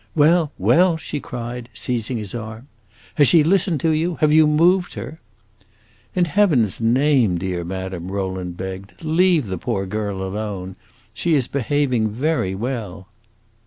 "Well, 0.15 0.51
well?" 0.57 0.97
she 0.97 1.19
cried, 1.19 1.69
seizing 1.75 2.17
his 2.17 2.33
arm. 2.33 2.67
"Has 3.17 3.27
she 3.27 3.43
listened 3.43 3.81
to 3.81 3.91
you 3.91 4.15
have 4.15 4.33
you 4.33 4.47
moved 4.47 4.95
her?" 4.95 5.19
"In 6.15 6.25
Heaven's 6.25 6.81
name, 6.81 7.37
dear 7.37 7.63
madame," 7.63 8.09
Rowland 8.11 8.57
begged, 8.57 9.03
"leave 9.03 9.45
the 9.45 9.59
poor 9.59 9.85
girl 9.85 10.23
alone! 10.23 10.75
She 11.13 11.35
is 11.35 11.47
behaving 11.47 12.09
very 12.09 12.55
well!" 12.55 13.09